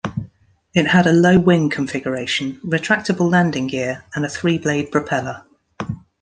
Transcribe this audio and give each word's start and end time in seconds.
It 0.73 0.87
had 0.87 1.05
a 1.05 1.13
low-wing 1.13 1.69
configuration, 1.69 2.59
retractable 2.65 3.29
landing 3.29 3.67
gear 3.67 4.03
and 4.15 4.25
a 4.25 4.29
three-blade 4.29 4.91
propeller. 4.91 5.43